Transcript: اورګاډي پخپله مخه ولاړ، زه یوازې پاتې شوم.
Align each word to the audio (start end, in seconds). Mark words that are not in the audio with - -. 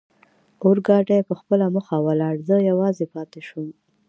اورګاډي 0.65 1.19
پخپله 1.29 1.65
مخه 1.75 1.95
ولاړ، 2.07 2.35
زه 2.47 2.55
یوازې 2.69 3.05
پاتې 3.13 3.39
شوم. 3.47 3.69